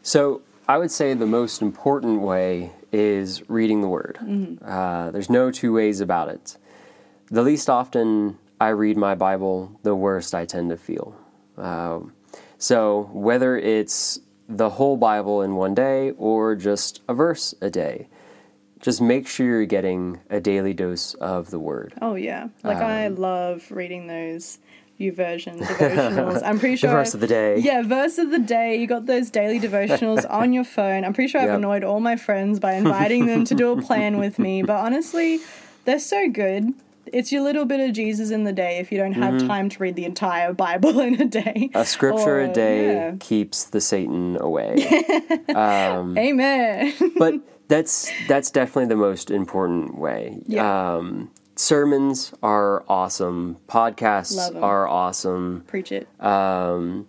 So 0.00 0.40
I 0.66 0.78
would 0.78 0.90
say 0.90 1.12
the 1.12 1.26
most 1.26 1.60
important 1.60 2.22
way 2.22 2.72
is 2.90 3.46
reading 3.50 3.82
the 3.82 3.88
Word. 3.88 4.18
Uh, 4.64 5.10
there's 5.10 5.28
no 5.28 5.50
two 5.50 5.74
ways 5.74 6.00
about 6.00 6.30
it. 6.30 6.56
The 7.26 7.42
least 7.42 7.68
often 7.68 8.38
I 8.58 8.68
read 8.68 8.96
my 8.96 9.14
Bible, 9.14 9.78
the 9.82 9.94
worst 9.94 10.34
I 10.34 10.46
tend 10.46 10.70
to 10.70 10.78
feel. 10.78 11.14
Um, 11.58 12.14
so 12.56 13.10
whether 13.12 13.58
it's 13.58 14.18
the 14.48 14.70
whole 14.70 14.96
Bible 14.96 15.42
in 15.42 15.54
one 15.54 15.74
day 15.74 16.12
or 16.12 16.56
just 16.56 17.02
a 17.08 17.14
verse 17.14 17.54
a 17.60 17.68
day, 17.68 18.08
just 18.80 19.02
make 19.02 19.28
sure 19.28 19.46
you're 19.46 19.66
getting 19.66 20.18
a 20.30 20.40
daily 20.40 20.72
dose 20.72 21.12
of 21.14 21.50
the 21.50 21.58
Word. 21.58 21.92
Oh 22.00 22.14
yeah, 22.14 22.48
like 22.64 22.78
I 22.78 23.08
love 23.08 23.70
reading 23.70 24.06
those 24.06 24.58
version 24.98 25.58
devotionals. 25.60 26.42
I'm 26.44 26.58
pretty 26.58 26.76
sure 26.76 26.90
The 26.90 26.96
verse 26.96 27.14
of 27.14 27.20
the 27.20 27.26
day. 27.26 27.58
Yeah, 27.58 27.82
verse 27.82 28.18
of 28.18 28.30
the 28.30 28.38
day. 28.38 28.76
You 28.76 28.86
got 28.86 29.06
those 29.06 29.30
daily 29.30 29.58
devotionals 29.58 30.24
on 30.30 30.52
your 30.52 30.64
phone. 30.64 31.04
I'm 31.04 31.12
pretty 31.12 31.28
sure 31.30 31.40
I've 31.40 31.50
annoyed 31.50 31.84
all 31.84 32.00
my 32.00 32.16
friends 32.16 32.60
by 32.60 32.74
inviting 32.74 33.26
them 33.26 33.44
to 33.46 33.54
do 33.54 33.72
a 33.72 33.82
plan 33.82 34.18
with 34.18 34.38
me. 34.38 34.62
But 34.62 34.76
honestly, 34.84 35.40
they're 35.84 35.98
so 35.98 36.28
good. 36.30 36.72
It's 37.06 37.32
your 37.32 37.42
little 37.42 37.64
bit 37.64 37.80
of 37.80 37.92
Jesus 37.94 38.30
in 38.30 38.44
the 38.44 38.52
day 38.52 38.78
if 38.78 38.92
you 38.92 38.98
don't 38.98 39.12
have 39.14 39.44
time 39.46 39.68
to 39.70 39.78
read 39.82 39.96
the 39.96 40.04
entire 40.04 40.52
Bible 40.52 41.00
in 41.00 41.20
a 41.20 41.24
day. 41.26 41.68
Mm-hmm. 41.68 41.76
A 41.76 41.84
scripture 41.84 42.36
Or- 42.38 42.40
a 42.42 42.48
day 42.52 42.92
yeah. 42.92 43.14
keeps 43.18 43.64
the 43.64 43.80
Satan 43.80 44.38
away. 44.40 44.86
um, 45.54 46.16
Amen. 46.16 46.92
but 47.18 47.34
that's 47.68 48.10
that's 48.28 48.50
definitely 48.50 48.86
the 48.86 48.96
most 48.96 49.30
important 49.30 49.98
way. 49.98 50.38
Yeah. 50.46 50.94
Um, 50.96 51.30
sermons 51.56 52.32
are 52.42 52.84
awesome. 52.88 53.56
Podcasts 53.68 54.54
are 54.60 54.86
awesome. 54.88 55.64
Preach 55.66 55.92
it 55.92 56.08
Um, 56.20 57.08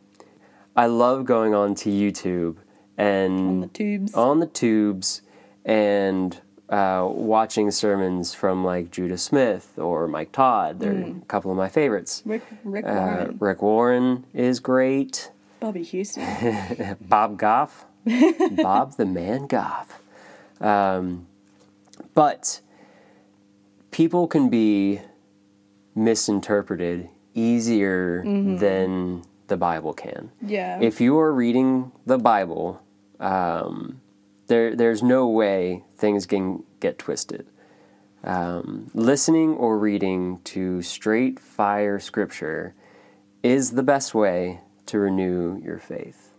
I 0.75 0.85
love 0.87 1.25
going 1.25 1.53
on 1.53 1.75
to 1.75 1.89
YouTube 1.89 2.57
and 2.97 3.39
on 3.39 3.59
the 3.61 3.67
tubes. 3.67 4.13
on 4.13 4.39
the 4.39 4.47
tubes 4.47 5.21
and 5.65 6.39
uh, 6.69 7.07
watching 7.09 7.69
sermons 7.71 8.33
from 8.33 8.63
like 8.65 8.89
Judah 8.91 9.17
Smith 9.17 9.77
or 9.77 10.07
Mike 10.07 10.31
Todd. 10.31 10.79
They're 10.79 10.93
Mm. 10.93 11.21
a 11.21 11.25
couple 11.25 11.51
of 11.51 11.57
my 11.57 11.69
favorites. 11.69 12.23
Rick, 12.25 12.41
Rick 12.63 12.85
Uh, 12.85 12.89
Warren, 12.93 13.37
Rick 13.39 13.61
Warren 13.61 14.23
is 14.33 14.59
great. 14.59 15.31
Bobbie 15.59 15.83
Houston. 15.83 16.97
Bob 17.01 17.37
Goff, 17.37 17.85
Bob 18.51 18.97
the 18.97 19.05
Man 19.05 19.45
Goff. 19.47 20.01
Um, 20.59 21.27
but 22.13 22.59
people 23.93 24.27
can 24.27 24.49
be 24.49 24.99
misinterpreted 25.95 27.07
easier 27.33 28.23
than 28.57 29.23
the 29.47 29.57
Bible 29.57 29.93
can. 29.93 30.31
Yeah. 30.45 30.79
If 30.81 30.99
you 30.99 31.17
are 31.19 31.33
reading 31.33 31.91
the 32.05 32.17
Bible, 32.17 32.81
um, 33.19 34.01
there 34.47 34.75
there's 34.75 35.01
no 35.01 35.27
way 35.27 35.83
things 35.97 36.25
can 36.25 36.63
get 36.79 36.99
twisted. 36.99 37.47
Um, 38.23 38.89
listening 38.93 39.55
or 39.55 39.77
reading 39.77 40.39
to 40.45 40.81
straight 40.81 41.39
fire 41.39 41.99
scripture 41.99 42.73
is 43.41 43.71
the 43.71 43.83
best 43.83 44.15
way 44.15 44.61
to 44.87 44.99
renew 44.99 45.61
your 45.61 45.79
faith. 45.79 46.32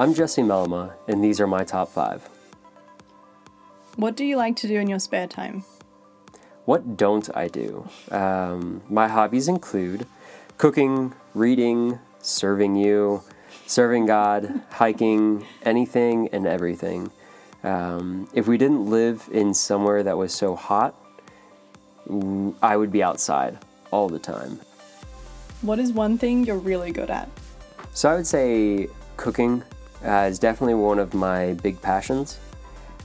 I'm 0.00 0.14
Jesse 0.14 0.42
Melma, 0.42 0.92
and 1.08 1.24
these 1.24 1.40
are 1.40 1.48
my 1.48 1.64
top 1.64 1.88
five. 1.88 2.28
what 3.96 4.14
do 4.14 4.24
you 4.24 4.36
like 4.36 4.54
to 4.58 4.68
do 4.68 4.78
in 4.78 4.86
your 4.88 5.00
spare 5.00 5.26
time? 5.26 5.64
What 6.66 6.96
don't 6.96 7.28
I 7.36 7.48
do? 7.48 7.88
Um, 8.12 8.80
my 8.88 9.08
hobbies 9.08 9.48
include 9.48 10.06
cooking, 10.56 11.14
reading, 11.34 11.98
serving 12.20 12.76
you, 12.76 13.24
serving 13.66 14.06
God, 14.06 14.62
hiking, 14.70 15.44
anything 15.64 16.28
and 16.28 16.46
everything. 16.46 17.10
Um, 17.64 18.28
if 18.32 18.46
we 18.46 18.56
didn't 18.56 18.86
live 18.86 19.28
in 19.32 19.52
somewhere 19.52 20.04
that 20.04 20.16
was 20.16 20.32
so 20.32 20.54
hot, 20.54 20.94
I 22.62 22.76
would 22.76 22.92
be 22.92 23.02
outside 23.02 23.58
all 23.90 24.08
the 24.08 24.20
time. 24.20 24.60
What 25.62 25.80
is 25.80 25.90
one 25.90 26.18
thing 26.18 26.44
you're 26.44 26.56
really 26.56 26.92
good 26.92 27.10
at? 27.10 27.28
So 27.94 28.08
I 28.08 28.14
would 28.14 28.28
say 28.28 28.86
cooking 29.16 29.64
uh, 30.04 30.28
is 30.28 30.38
definitely 30.38 30.74
one 30.74 30.98
of 30.98 31.14
my 31.14 31.54
big 31.54 31.80
passions. 31.80 32.38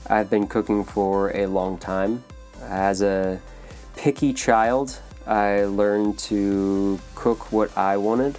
I've 0.08 0.28
been 0.28 0.46
cooking 0.46 0.84
for 0.84 1.34
a 1.36 1.46
long 1.46 1.78
time. 1.78 2.22
As 2.62 3.02
a 3.02 3.40
picky 3.96 4.32
child, 4.32 4.98
I 5.26 5.64
learned 5.64 6.18
to 6.20 7.00
cook 7.14 7.52
what 7.52 7.76
I 7.76 7.96
wanted 7.96 8.38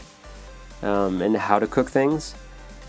um, 0.83 1.21
and 1.21 1.35
how 1.35 1.59
to 1.59 1.67
cook 1.67 1.89
things. 1.89 2.35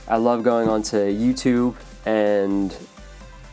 I 0.08 0.16
love 0.16 0.42
going 0.42 0.68
onto 0.68 0.96
YouTube 0.96 1.74
and 2.04 2.76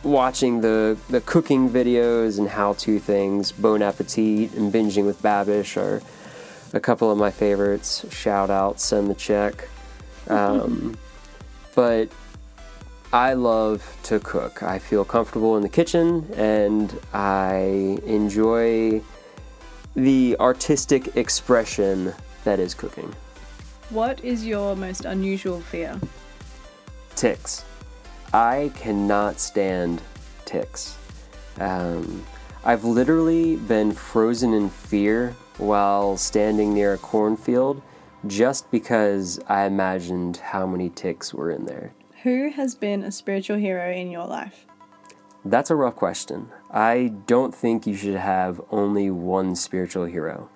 watching 0.02 0.60
the, 0.60 0.96
the 1.08 1.20
cooking 1.22 1.68
videos 1.70 2.38
and 2.38 2.48
how 2.48 2.74
to 2.74 2.98
things. 2.98 3.50
Bon 3.50 3.82
Appetit 3.82 4.52
and 4.54 4.72
Binging 4.72 5.06
with 5.06 5.20
Babish 5.22 5.76
are 5.76 6.02
a 6.72 6.80
couple 6.80 7.10
of 7.10 7.18
my 7.18 7.30
favorites. 7.30 8.04
Shout 8.10 8.50
out, 8.50 8.80
send 8.80 9.08
the 9.08 9.14
check. 9.14 9.68
Um, 10.26 10.96
but 11.74 12.08
I 13.12 13.34
love 13.34 13.96
to 14.04 14.18
cook. 14.20 14.62
I 14.62 14.78
feel 14.78 15.04
comfortable 15.04 15.56
in 15.56 15.62
the 15.62 15.68
kitchen 15.68 16.26
and 16.34 16.92
I 17.12 17.98
enjoy 18.04 19.02
the 19.94 20.36
artistic 20.40 21.16
expression 21.16 22.12
that 22.42 22.58
is 22.58 22.74
cooking. 22.74 23.14
What 23.90 24.24
is 24.24 24.44
your 24.44 24.74
most 24.74 25.04
unusual 25.04 25.60
fear? 25.60 26.00
Ticks. 27.14 27.64
I 28.32 28.72
cannot 28.74 29.38
stand 29.38 30.02
ticks. 30.44 30.98
Um, 31.60 32.24
I've 32.64 32.84
literally 32.84 33.56
been 33.56 33.92
frozen 33.92 34.54
in 34.54 34.70
fear 34.70 35.36
while 35.58 36.16
standing 36.16 36.74
near 36.74 36.94
a 36.94 36.98
cornfield 36.98 37.80
just 38.26 38.70
because 38.70 39.38
I 39.48 39.64
imagined 39.64 40.38
how 40.38 40.66
many 40.66 40.90
ticks 40.90 41.34
were 41.34 41.50
in 41.50 41.66
there. 41.66 41.94
Who 42.22 42.50
has 42.50 42.74
been 42.74 43.02
a 43.02 43.12
spiritual 43.12 43.58
hero 43.58 43.90
in 43.90 44.10
your 44.10 44.26
life? 44.26 44.66
That's 45.44 45.70
a 45.70 45.76
rough 45.76 45.96
question. 45.96 46.48
I 46.70 47.12
don't 47.26 47.54
think 47.54 47.86
you 47.86 47.94
should 47.94 48.14
have 48.14 48.62
only 48.70 49.10
one 49.10 49.54
spiritual 49.54 50.06
hero. 50.06 50.48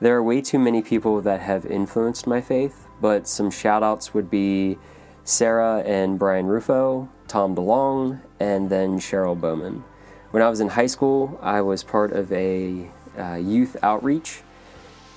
There 0.00 0.16
are 0.16 0.22
way 0.22 0.40
too 0.40 0.58
many 0.58 0.82
people 0.82 1.20
that 1.22 1.40
have 1.40 1.66
influenced 1.66 2.26
my 2.26 2.40
faith, 2.40 2.88
but 3.00 3.28
some 3.28 3.50
shout 3.50 3.82
outs 3.82 4.14
would 4.14 4.28
be 4.28 4.76
Sarah 5.22 5.82
and 5.84 6.18
Brian 6.18 6.46
Rufo, 6.46 7.08
Tom 7.28 7.54
DeLong, 7.54 8.20
and 8.40 8.70
then 8.70 8.98
Cheryl 8.98 9.40
Bowman. 9.40 9.84
When 10.30 10.42
I 10.42 10.48
was 10.48 10.60
in 10.60 10.68
high 10.68 10.86
school, 10.86 11.38
I 11.42 11.60
was 11.60 11.84
part 11.84 12.12
of 12.12 12.32
a 12.32 12.90
uh, 13.16 13.34
youth 13.34 13.76
outreach, 13.82 14.42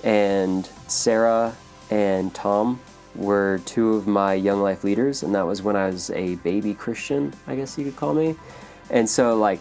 and 0.04 0.68
Sarah 0.86 1.56
and 1.92 2.34
Tom 2.34 2.80
were 3.14 3.60
two 3.66 3.92
of 3.92 4.06
my 4.06 4.32
young 4.32 4.62
life 4.62 4.82
leaders, 4.82 5.22
and 5.22 5.34
that 5.34 5.46
was 5.46 5.60
when 5.60 5.76
I 5.76 5.88
was 5.88 6.08
a 6.08 6.36
baby 6.36 6.72
Christian, 6.72 7.34
I 7.46 7.54
guess 7.54 7.76
you 7.76 7.84
could 7.84 7.96
call 7.96 8.14
me. 8.14 8.34
And 8.88 9.06
so, 9.06 9.36
like, 9.36 9.60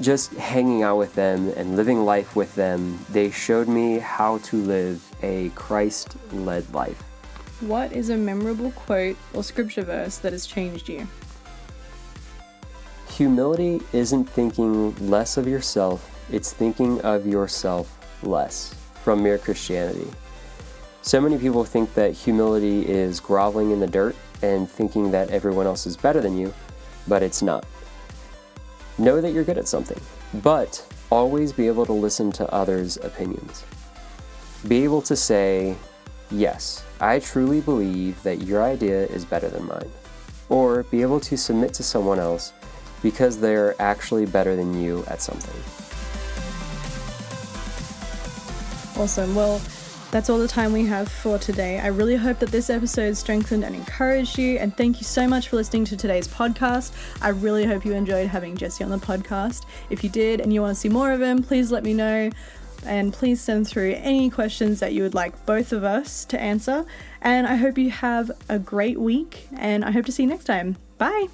just 0.00 0.32
hanging 0.32 0.82
out 0.82 0.96
with 0.96 1.14
them 1.14 1.52
and 1.54 1.76
living 1.76 2.06
life 2.06 2.34
with 2.34 2.54
them, 2.54 2.98
they 3.10 3.30
showed 3.30 3.68
me 3.68 3.98
how 3.98 4.38
to 4.38 4.56
live 4.56 5.04
a 5.22 5.50
Christ 5.50 6.16
led 6.32 6.72
life. 6.72 7.02
What 7.60 7.92
is 7.92 8.08
a 8.08 8.16
memorable 8.16 8.70
quote 8.70 9.18
or 9.34 9.44
scripture 9.44 9.82
verse 9.82 10.16
that 10.18 10.32
has 10.32 10.46
changed 10.46 10.88
you? 10.88 11.06
Humility 13.10 13.82
isn't 13.92 14.24
thinking 14.24 14.94
less 15.10 15.36
of 15.36 15.46
yourself, 15.46 16.08
it's 16.32 16.54
thinking 16.54 17.02
of 17.02 17.26
yourself 17.26 17.98
less 18.22 18.74
from 19.04 19.22
Mere 19.22 19.36
Christianity. 19.36 20.08
So 21.02 21.20
many 21.20 21.38
people 21.38 21.64
think 21.64 21.94
that 21.94 22.12
humility 22.12 22.86
is 22.86 23.20
groveling 23.20 23.70
in 23.70 23.80
the 23.80 23.86
dirt 23.86 24.16
and 24.42 24.68
thinking 24.68 25.10
that 25.12 25.30
everyone 25.30 25.66
else 25.66 25.86
is 25.86 25.96
better 25.96 26.20
than 26.20 26.36
you, 26.36 26.52
but 27.06 27.22
it's 27.22 27.42
not. 27.42 27.64
Know 28.98 29.20
that 29.20 29.32
you're 29.32 29.44
good 29.44 29.58
at 29.58 29.68
something, 29.68 30.00
but 30.42 30.84
always 31.10 31.52
be 31.52 31.66
able 31.66 31.86
to 31.86 31.92
listen 31.92 32.32
to 32.32 32.52
others' 32.52 32.96
opinions. 32.98 33.64
Be 34.66 34.84
able 34.84 35.02
to 35.02 35.16
say, 35.16 35.76
Yes, 36.30 36.84
I 37.00 37.20
truly 37.20 37.60
believe 37.62 38.22
that 38.22 38.42
your 38.42 38.62
idea 38.62 39.06
is 39.06 39.24
better 39.24 39.48
than 39.48 39.66
mine. 39.66 39.90
Or 40.50 40.82
be 40.84 41.00
able 41.00 41.20
to 41.20 41.38
submit 41.38 41.72
to 41.74 41.82
someone 41.82 42.18
else 42.18 42.52
because 43.02 43.38
they're 43.38 43.74
actually 43.80 44.26
better 44.26 44.54
than 44.56 44.78
you 44.78 45.04
at 45.06 45.22
something. 45.22 45.54
Awesome. 49.00 49.34
Well, 49.34 49.60
that's 50.10 50.30
all 50.30 50.38
the 50.38 50.48
time 50.48 50.72
we 50.72 50.86
have 50.86 51.08
for 51.08 51.38
today. 51.38 51.78
I 51.78 51.88
really 51.88 52.16
hope 52.16 52.38
that 52.38 52.50
this 52.50 52.70
episode 52.70 53.16
strengthened 53.16 53.64
and 53.64 53.74
encouraged 53.74 54.38
you. 54.38 54.58
And 54.58 54.74
thank 54.76 54.98
you 54.98 55.04
so 55.04 55.28
much 55.28 55.48
for 55.48 55.56
listening 55.56 55.84
to 55.86 55.96
today's 55.96 56.26
podcast. 56.26 56.92
I 57.20 57.28
really 57.28 57.66
hope 57.66 57.84
you 57.84 57.92
enjoyed 57.92 58.28
having 58.28 58.56
Jesse 58.56 58.82
on 58.82 58.90
the 58.90 58.98
podcast. 58.98 59.66
If 59.90 60.02
you 60.02 60.10
did 60.10 60.40
and 60.40 60.52
you 60.52 60.62
want 60.62 60.74
to 60.74 60.80
see 60.80 60.88
more 60.88 61.12
of 61.12 61.20
him, 61.20 61.42
please 61.42 61.70
let 61.70 61.84
me 61.84 61.92
know. 61.92 62.30
And 62.86 63.12
please 63.12 63.40
send 63.40 63.66
through 63.66 63.94
any 63.96 64.30
questions 64.30 64.80
that 64.80 64.94
you 64.94 65.02
would 65.02 65.14
like 65.14 65.44
both 65.44 65.72
of 65.72 65.84
us 65.84 66.24
to 66.26 66.40
answer. 66.40 66.86
And 67.20 67.46
I 67.46 67.56
hope 67.56 67.76
you 67.76 67.90
have 67.90 68.30
a 68.48 68.58
great 68.58 68.98
week. 68.98 69.48
And 69.56 69.84
I 69.84 69.90
hope 69.90 70.06
to 70.06 70.12
see 70.12 70.22
you 70.22 70.28
next 70.28 70.44
time. 70.44 70.76
Bye. 70.96 71.28